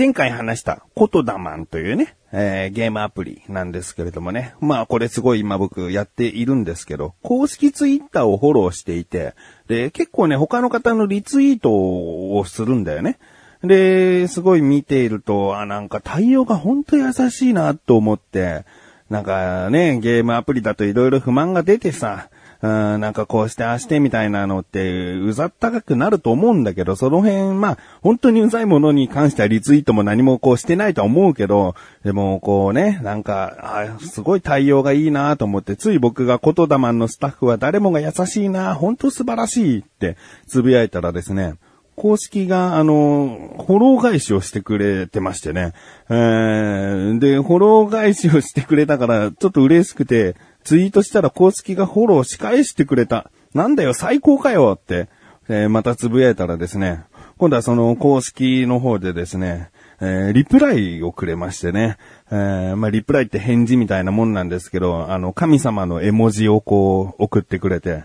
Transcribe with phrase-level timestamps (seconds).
[0.00, 4.54] 前回話したコトダマンというね、えー、ゲームアプリなんですけれどもね。
[4.58, 9.34] まあこれすごい今僕やっているんですけど、公式ツイッターをフォローしていて、
[9.68, 13.18] で、結構ね、他の方のリツイートをするんだよね。
[13.62, 18.64] で、すごい見ていると、あ、なんか対応が本当優しいなと思って、
[19.10, 22.30] なんかね、ゲームアプリだと色々不満が出てさ、
[22.62, 31.74] うん、なんかこうしてああしてみたいなのって、うざったかくなると思うんだけど、その辺、まあ、本当にうざいものに関してはリツイートも何もこうしてないとは思うけど、
[32.04, 40.16] でもこうね、なんか、あすごい対応がいいなと思って、つい僕が言霊のスタッフは誰もが優しいな、本当素晴らしいって
[40.46, 41.54] つぶやいたらですね、
[42.00, 45.74] 公式が、あの、フォロー返しをしてくれてましてね。
[46.08, 53.30] えー、で、フォロー返しをしてくれたから、ちょっと嬉しくて、ツイートしたら公式がフォローし返してくれた。
[53.54, 55.08] なんだよ、最高かよって、
[55.48, 57.04] えー、またつぶやいたらですね、
[57.38, 61.96] 今度はその公式の方でですね、えー、リプライをくれましてね、
[62.30, 68.04] えー、まあ、リプライって返事みたいなもんなんですけど、あの、神様の絵文字をこう、送ってくれて、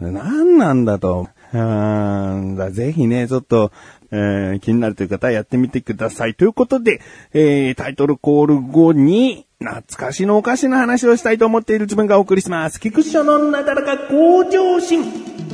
[0.00, 1.28] 何なんだと。
[1.54, 3.70] うんだぜひね、ちょっと、
[4.10, 6.34] えー、気になるという方はやってみてください。
[6.34, 7.00] ということで、
[7.32, 12.80] えー、タイトルコール後に、懐かしのおかしな話をしたいと思っている自分がお送りします。
[12.80, 15.53] 菊池のなだらか向上心。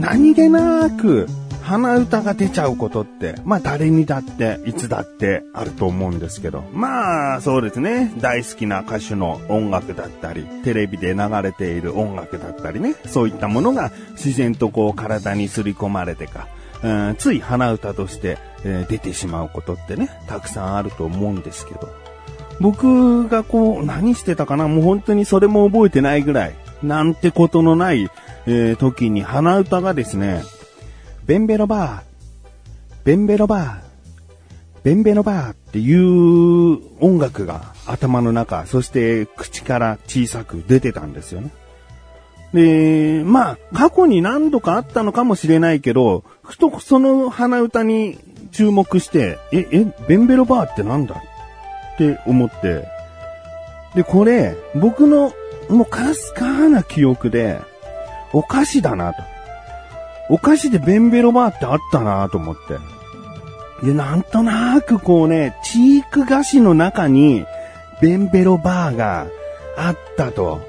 [0.00, 1.26] 何気なく
[1.62, 16.48] 鼻歌が出ちゃうことって、まあ誰にだって、いつだってあると思うんですけど、まあそうですね、大好きな歌手の音楽だったり、テレビで流れている音楽だったりね、そういったものが自然とこう体にすり込まれてか、
[16.82, 21.90] うん、つい鼻歌として、えー、出てしまうことってね、たくさんあると思うんですけど、
[22.60, 24.68] 僕がこう、何してたかな？
[24.68, 28.08] もう本当にそれも覚えてないぐらい、なんてことのない、
[28.46, 30.42] えー、時に鼻歌がですね、
[31.26, 32.02] ベンベロバー、
[33.04, 33.88] ベンベロバー、
[34.82, 41.50] ベンベロバーっていう音楽が頭の中、そして口から小さく出てたんですよね。
[42.52, 48.18] で、まあ、過去に何度かあったのかもしれないけど、ふとその鼻歌に
[48.52, 51.16] 注目して、え、え、ベンベロバーってなんだ
[51.94, 52.88] って思って、
[53.94, 55.32] で、これ、僕の
[55.68, 57.60] もうかすかな記憶で、
[58.32, 59.22] お菓子だなと。
[60.30, 62.56] お菓子でベンベロバーってあったなと思っ
[63.80, 63.86] て。
[63.86, 67.44] で、なんとなくこうね、チーク菓子の中に
[68.00, 69.26] ベンベロバーが
[69.76, 70.60] あったと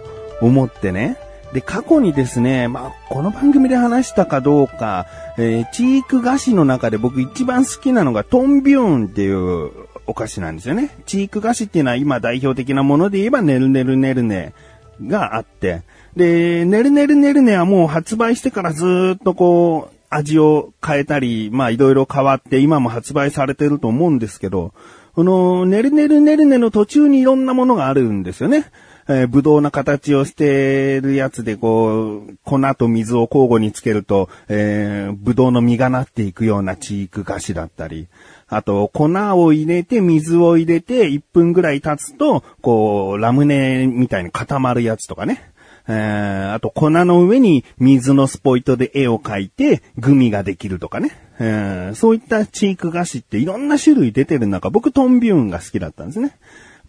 [0.42, 1.18] 思ってね。
[1.54, 9.72] で、過去にですね、まあ、この番組で話したかどうか、えー、チーク菓子の中で僕一番好きなのがトンビューンっていう
[10.06, 10.92] お菓子なんですよね。
[11.08, 14.54] チーク菓子っていうのは今代表的なもので言えばねるねるねるね
[15.02, 15.84] があって、
[16.16, 24.74] で、ねるねるねるねはもう発売してからずっとこう、味を変えたり、まあいろいろ変わって今も発売されてると思うんですけど、
[25.14, 28.66] この、ねるねるねるねの途中にいろんなものがあるんですよね。
[29.12, 38.08] えー、ぶどうの形をしてるやつで、こう、粉と水を交互につけると、えー、ぶどうの実がなっていくようなチーク菓子だったり、
[38.50, 45.52] あと、粉を入れて、水を入れて、1分ぐらい経つと、こう、ラムネみたいに固まるやつとかね。
[45.92, 51.12] えー、あと粉の上に水のスポイトで絵を描いて、グミができるとかね。
[51.40, 56.38] えー、そういったチーク菓子っていろんな種類出てる中、僕トンビューンが好きだったんですね。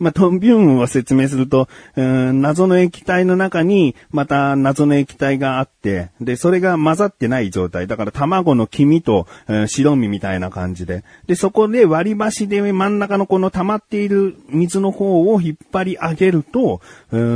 [0.01, 7.87] まあ、トンビューンを説明すると、謎の液体の中に、また謎の液体があって、で、それが混ざってない状態。
[7.87, 9.27] だから卵の黄身と、
[9.67, 11.05] 白身みたいな感じで。
[11.27, 16.81] で、そこで割り箸で真ん中のこの溜まっている水の方を引っ張り上げると、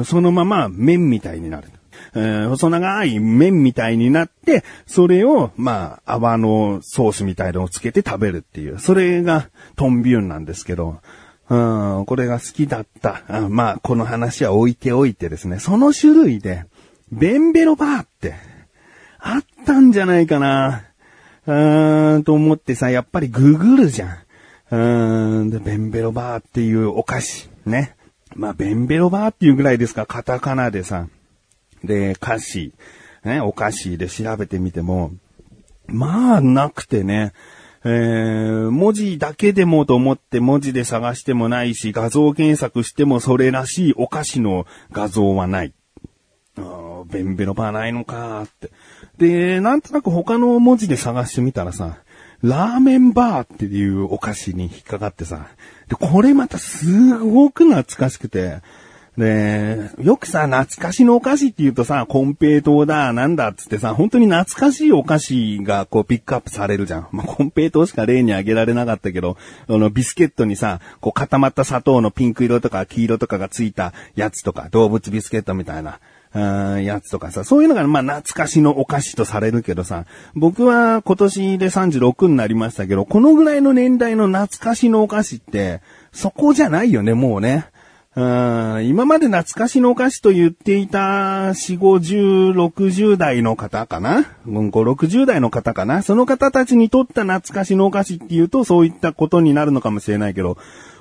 [0.05, 1.69] そのまま麺みたいになる。
[2.17, 8.79] えー、細長い麺みたいになって、それを、まあ、泡のソースみたいのをつけて食べるっていう。
[8.79, 11.01] それがトンビューンなんですけど、
[11.49, 13.23] うん、これが好きだった。
[13.29, 16.65] あまあ、この話は置いておいてですね、その種類で、
[17.13, 18.35] ベンベロバーって、
[19.19, 20.85] あったんじゃないかな。
[21.47, 24.11] うーん、と思ってさ、やっぱりググるじゃん。
[24.11, 27.95] うーん、で、ベンベロバーっていうお菓子、ね。
[28.35, 31.09] まあ、ベンベロバーっていうぐらいですか、カタカナでさ。
[31.85, 32.73] で、歌詞、
[33.25, 35.13] ね、お菓子で調べてみても、
[35.87, 37.33] まあ、なくてね。
[37.85, 45.75] えー、文字だけでもと思って文字で探してもないし、画像検索してもそれらしいお菓子の画像はない。
[46.57, 48.71] あベンベロバーないのかって。
[49.19, 51.99] で、なんとなく他の文字で探してみたらさ、
[52.43, 55.49] ラーメンバーっていうお菓子に引っかかってさ、
[55.89, 58.61] で、これまたすごく懐かしくて、
[59.17, 67.09] で、よくさ、懐かしのお菓子って言うとさ、コンペイトーだ、なんだっつってさ、本当に懐かしいお菓子がこうピックアップされるじゃん。
[67.13, 69.37] まあ、コンペイトーしか例に挙げられなかったけど、
[69.69, 76.01] あの、ビスケットにさ、こう固まった砂糖のピンク色とか黄色とかがついたやつとか、動物ビスケットみたいな。
[76.35, 76.41] う
[76.81, 85.81] んやつとかさ、そういうのがまあ懐かしのお菓子とされるけどさ、僕は今年で36になりましたけど、このぐらいの年代の懐かしのお菓子って、
[86.13, 87.67] そこじゃないよね、もうね。
[88.17, 88.21] う
[88.79, 94.25] ん今まで懐かしのお菓子と言っていた4、50、60代の方かな？
[94.47, 96.03] うん ?5、60代の方かな？
[96.03, 100.59] その方たちにとった懐かしのお菓子っていうとそういったことになるのかもしれないけど、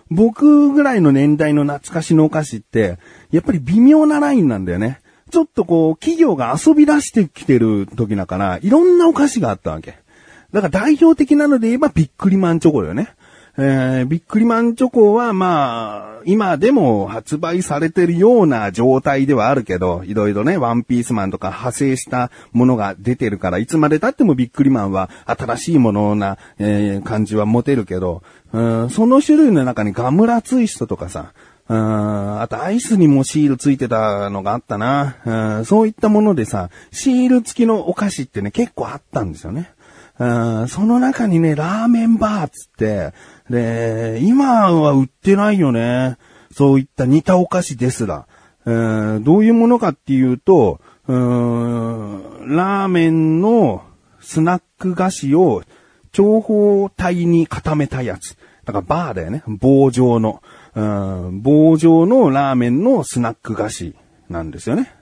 [0.10, 2.98] 僕ぐらいの年代の懐かしのお菓子って、
[3.30, 5.00] やっぱり微妙なラインなんだよね。
[5.30, 9.98] ちょっとこう、企業が遊び出してきてる時だから、いろんなお菓子があったわけ。
[10.52, 13.10] だから代表的なので言えばビックリマンチョコよね。
[13.56, 28.24] えー、ビックリマンチョコはまあ、今でも発売されてるような状態ではあるけど、いろいろね、ワンピースマンとか派生したものが出てるから、いつまで経ってもビックリマンは新しいものな、えー、感じは持てるけど、
[28.54, 31.34] うん、その種類の中にガムラツイストとかさ、
[31.70, 35.18] うん、あとアイスにもシールついてたのがあったな。
[35.26, 39.72] うん、そういったものでさ、シール付きのお菓子ってね、結構あったんですよね。
[40.24, 43.14] うん、その中にね、ラーメンバーつって、
[43.50, 46.18] で、今は売ってないよね。
[46.52, 48.28] そういった似たお菓子ですら。
[48.66, 53.84] え、どういうものかっていうと、うん、ラーメンの
[54.22, 55.64] スナック菓子を
[56.14, 58.38] 長方体に固めたやつ。
[58.64, 59.44] だからバーだよね。
[59.48, 60.42] 棒状の。
[60.74, 63.96] 棒状のラーメンのスナック菓子
[64.30, 64.94] なんですよね。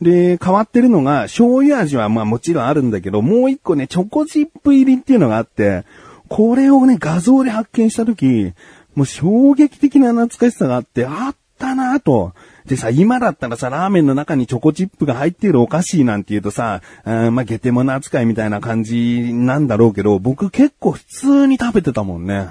[0.00, 5.84] で、変わってるのが、醤油味はまあもちろんあるんだけど、もう一個ね、チョコチップ入りっていうのがあって、
[6.28, 8.52] これをね、画像で発見したとき、
[8.94, 12.32] もう衝撃的な懐かしさがあって、あったなぁと。
[12.66, 22.50] でさ、今だったらさ、ラーメンの中にチョコチップが入っているお菓子なんて言うとさ、あまあ、ゲテモノ扱いみたいな感じなんだろうけど、僕結構普通に食べてたもんね。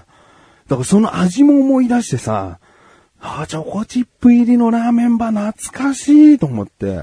[0.67, 2.59] だからその味も思い出してさ、
[3.19, 7.01] あ、チョコチップ入りのラーメンバ懐かしいと思って。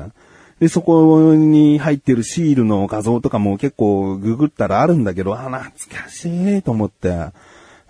[0.62, 5.60] で、そこに入ってるシールの画像とかも結構ググったらあるんだけど、あ、懐
[6.00, 6.26] かし
[6.58, 7.10] いと思って。
[7.10, 7.32] あ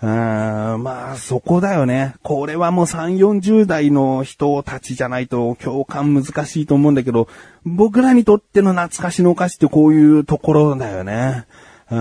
[0.00, 2.14] まあ、そこだよね。
[2.22, 7.28] これはもう3、40代の人たちじゃないと共感難しいと思うんだけど、
[7.66, 11.44] 僕らにとっての懐かしのお菓子ってこういうところだよね。
[11.90, 12.00] う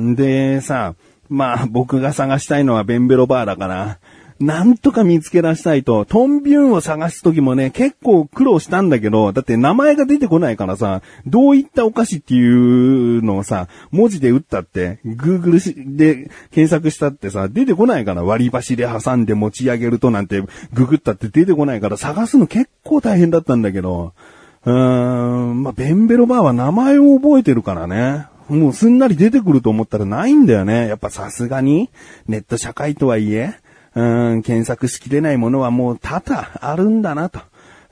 [0.00, 0.94] んで、さ、
[1.28, 3.98] まあ僕が探したいのはベンベロバーだから、
[4.40, 24.14] なんとか見つけ出したいと、トンビューンを探すときもね、結構苦労したんだけど、だって名前が出てこないからさ、どういったお菓子っていうのをさ、文字で打ったって、Google で検索したってさ、出てこないから割り箸で挟んで持ち上げるとなんて、ググったって出てこないから探すの結構大変だったんだけど、
[24.64, 28.26] うーん、まあ、ベンベロバーは名前を覚えてるからね。
[28.48, 30.88] もうすんなり出てくると思ったらないんだよね。
[30.88, 31.90] やっぱさすがに、
[32.26, 33.54] ネット社会とはいえ、
[33.94, 37.40] うん、検索しきれないものはもう多々あるんだなと。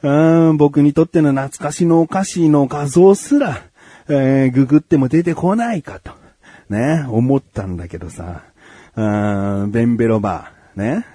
[0.03, 3.63] うん、僕にとっての懐かしのお菓子の画像すら、
[4.09, 6.13] えー、ググっても出てこないかと。
[6.69, 8.43] ね、思ったんだけどさ。
[8.97, 10.81] うん、ベンベロバー。
[10.81, 11.07] ね。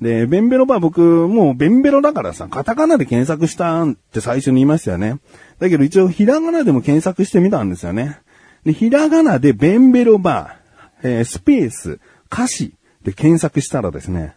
[0.00, 5.18] で、ベンベロバー僕、もうベンベロだからさ、カタカナで検索したって最初に言いましたよね。
[5.60, 8.18] だけど一応ひらがなでも検索してみたんですよね。
[8.64, 12.00] で、ひらがなでベンベロバー、えー、スペース、
[12.32, 12.74] 歌詞
[13.04, 14.34] で検索したらですね、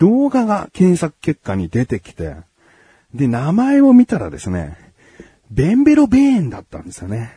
[0.00, 2.34] 動画が検索結果に出てきて、
[3.14, 4.76] で、名前を見たらですね、
[5.50, 7.32] ベンベロベーンだったんですよね。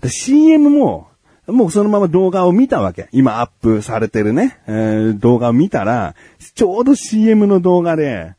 [0.00, 1.08] で、CM も、
[1.46, 3.08] もうそのまま動画を見たわけ。
[3.12, 6.14] 今アップされてるね、えー、動画を見たら、
[6.54, 8.34] ちょうど CM の動画で、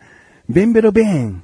[0.49, 1.43] ベンベロベーン、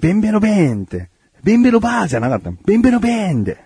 [0.00, 1.10] ベンベロベーンって、
[1.44, 3.58] ベンベロバーじゃなかったベンベロベーンで。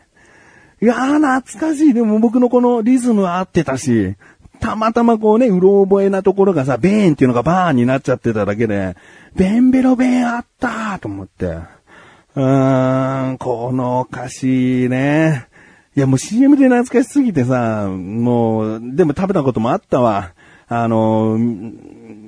[0.83, 1.95] いやー懐かしい。
[1.95, 4.17] でも僕のこのリズムは合ってたし、
[4.63, 8.97] たまたまこうね、うろ覚えなところがさ、ベーンっていうのがバーンになっちゃってただけで、
[9.35, 11.47] ベンベロベンあったーと思って。
[11.47, 15.49] うーん、この歌詞ね。
[15.97, 20.33] いやもう CM で懐かしすぎてさ、もう、でも食べたこともあったわ。
[20.69, 21.37] あの、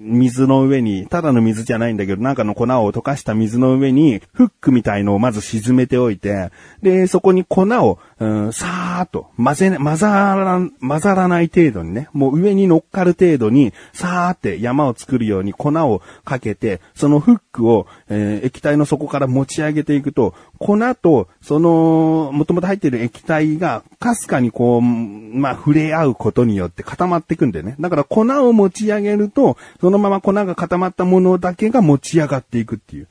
[0.05, 6.51] 水の上に、ただの水じゃないんだけど、なんかの粉を溶かした水の上に、フックみたいのをまず沈めておいて、
[6.83, 27.75] で、そこに粉をうん、さーっと、混ぜ、混ざら、混ざらない程度にね、もう上に乗っかる程度に、さーって山を作るように粉をかけて、そのフックを、えー液体の底から持ち上げていくと、粉と、その、もともと入っている液体が、かすかにこう、まあ、触れ合うことによって固まっていくんだよね。
[27.81, 33.09] だから粉を持ち上げると、そののまま粉が固まったものだけが持ち上がっていくっていう。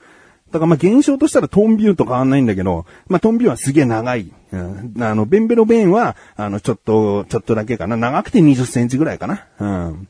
[0.52, 4.32] だからまあ現象としたらトンビューと変わんないんだけど、まあトンビューはすげえ長い。
[4.52, 7.98] うん、あの、ベンベロベンは、あの、ちょっと、ちょっとだけかな。
[7.98, 9.48] 長くて20センチぐらいかな。
[9.60, 10.08] うん。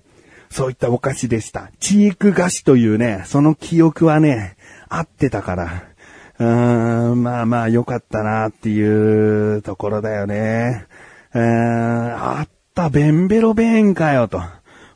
[0.49, 1.71] そういったお菓子でした。
[1.79, 4.57] チーク菓子というね、その記憶はね、
[4.89, 5.83] 合ってたから。
[6.39, 10.85] うーん、まあまあ良かったなっていうところだよね。
[11.33, 14.41] うーん、あった、ベンベロベンかよと。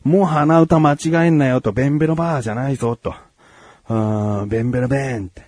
[0.08, 3.14] もう鼻歌間違えんなよと、ベンベロバーじゃないぞと。
[3.90, 5.46] うーん、ベンベロベーンって。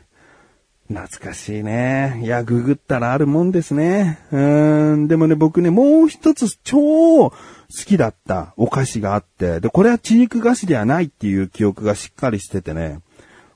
[0.89, 2.19] 懐かしいね。
[2.23, 4.19] いや、ググったらあるもんですね。
[4.31, 7.33] うーん、でもね、僕ね、もう一つ超好
[7.69, 12.99] きだったお菓子があって、で、これはチーク菓子ではないっていう記憶がしっかりしててね、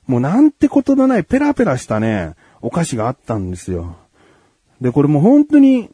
[0.07, 3.97] もうなんてことのないペラペラしたね、お菓子があったんですよ。
[4.79, 5.89] で、これもう本当に、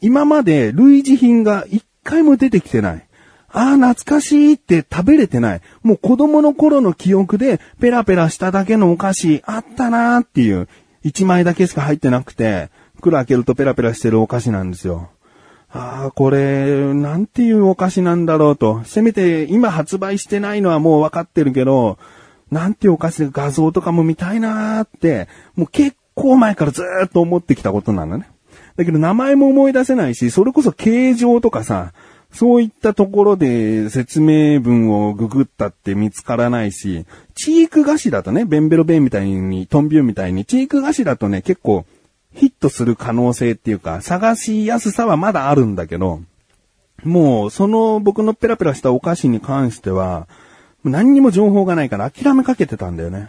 [0.00, 3.06] 今まで類似品が一回も出てきてない。
[3.56, 5.60] ああ、懐かしいって食べれてない。
[5.84, 10.68] もう子供の頃の記憶でペラペラしただけのお菓子あったなーっていう、
[11.04, 15.08] 一枚だけしか入ってなくて、袋開けるとペラペラしてるお菓子なんですよ。
[15.70, 18.82] ああ、これ、なんていうお菓子なんだろうと。
[18.84, 21.98] せめて今発売してないのはもう分かってるけど、
[22.50, 28.28] なんていうお菓子で画像とかも見たいなーって、もう結構前からずーっと思ってきたことなのね。
[28.76, 31.92] だけど名前も思い出せないし、それこそ形状とかさ、
[32.34, 41.86] そういったところで説明文をググったって見つからないし、チーク菓子だとね、ベンベロベンみたいに、トンビューみたいに、チーク菓子だとね、結構
[42.34, 46.22] ヒットする可能性っていうか、探しやすさはまだあるんだけど、
[47.04, 50.26] もう、その僕のペラペラしたお菓子に関しては、
[50.82, 53.28] 何にも情報がないから諦めかけてたんだよね。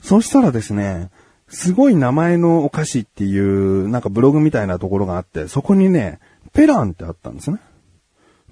[0.00, 1.10] そしたらですね、
[1.48, 6.20] すごい名前のお菓子っていう、なんかブログみたいなところがあって、そこにね、
[6.52, 7.58] ペランってあったんですね。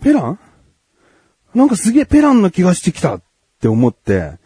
[0.02, 0.38] ペラン？
[1.54, 3.22] なんかすげえペランの気がしてきたっ
[3.60, 4.38] て思って、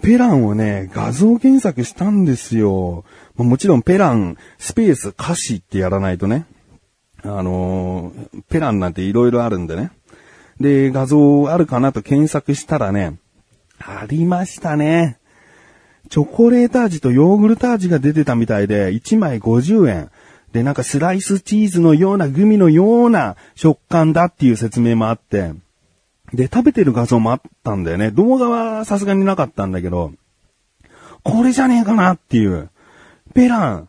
[0.00, 3.04] ペランをね、画像検索したんですよ。
[3.36, 6.46] まもちろんペラン、スペース、歌詞ってやらないとね。
[7.24, 9.90] あのーペランなんて色々あるんでね。
[10.60, 13.18] で、画像あるかなと検索したらね、
[13.78, 15.18] ありましたね。
[16.10, 20.10] チョコレート味とヨーグルト味が出てたみたいで、1枚50円。
[20.52, 25.52] で、なんかスライスチーズのようなグミのような食感だっていう説明もあって、
[26.32, 28.10] で、食べてる画像もあったんだよね。
[28.10, 30.12] 動画はさすがになかったんだけど、
[31.24, 32.70] これじゃねえかなっていう。
[33.34, 33.88] ペラン。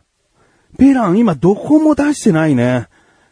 [0.78, 2.88] ペラン今どこも出してないね。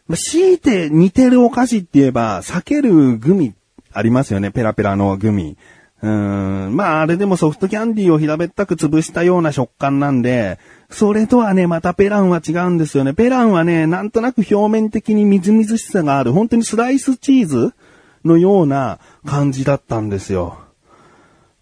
[0.09, 3.55] まあ強いて似てるお菓子って言えば、避けるグミ
[3.93, 4.51] ありますよね。
[4.51, 5.57] ペラペラのグミ。
[6.03, 6.77] うーん。
[6.77, 10.59] まああれでもソフトキャンディーを平べったく潰したような食感なんで、
[10.93, 13.15] それとはね、またペランは違うんですよね。
[13.15, 17.75] ペランはね、なんとなく表面的にみずみずしさがある、本当にスライスチーズ
[18.25, 20.59] のような感じだったんですよ。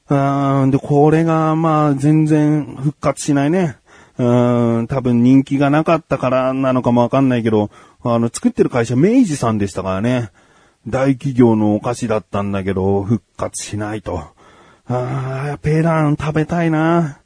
[0.08, 3.76] うーん、で、これが、まあ、全然復活しないね。
[4.18, 7.70] うーん、多分人気がなかったからなのかもわかんないけど、
[8.02, 10.30] あの、作ってる会社明治さんでしたからね。
[10.88, 14.24] 大企業のお菓子だったんだけど、復活しないと。
[14.88, 17.19] あー、ペラン食べたいな。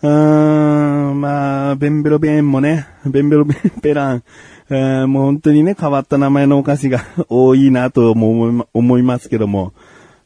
[0.00, 4.24] うーん、まあ、ベンベロベーンもね、ベンベロベン、ペラン、
[4.70, 9.72] えーもう本当にね、変わった名前のお菓子が 多いなとも思いますけども、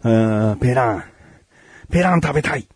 [0.02, 1.04] ペラン、
[1.90, 2.66] ペラン食べたい。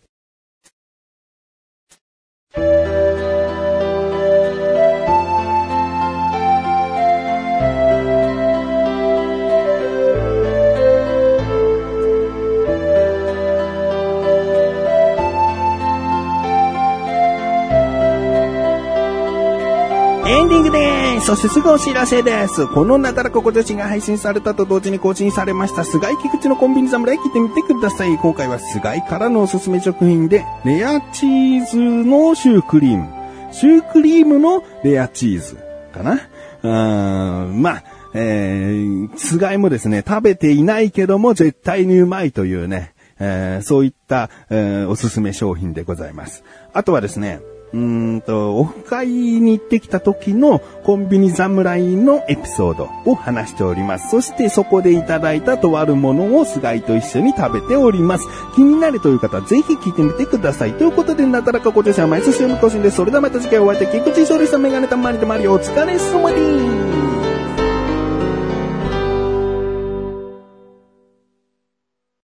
[20.29, 21.27] エンディングでーす。
[21.27, 22.67] そしてすぐお知らせです。
[22.67, 28.19] このなだらかご女子が配信されたと同時に更新されました、菅井菊池のコンビニ侍聞いてみてください。
[28.19, 33.09] 今回は菅井からのおすすめ食品で、レアチーズのシュークリーム。
[33.53, 35.59] シュークリームのレアチーズ
[35.93, 36.15] かな？
[36.15, 46.43] うーん、まあ、えー、菅井もですね、食べていないけども絶対にうまいというね、えーそういった、えーおすすめ商品でございます。
[46.73, 47.41] あとはですね、
[47.77, 54.09] うんと、オフ会に行ってきた時のコンビニ侍のエピソードを話しております。
[54.11, 58.27] そしてそこでいただいたとあるものを菅井と一緒に食べております。
[58.55, 60.73] 気になるという方はぜひ聞いてみてください。
[60.73, 62.97] ということで、なだらかご乗車は毎週の更新です。
[62.97, 66.96] それではまた次回お会いでき、菊池勝利したメガネたまりたまりお疲れ様です。